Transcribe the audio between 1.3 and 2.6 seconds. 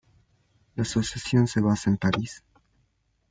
se basa en París.